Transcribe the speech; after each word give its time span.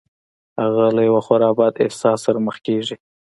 هغه 0.61 0.85
له 0.95 1.01
یوه 1.09 1.21
خورا 1.25 1.49
بد 1.59 1.73
احساس 1.85 2.19
سره 2.25 2.39
مخ 2.47 2.55
کېږي 2.65 2.95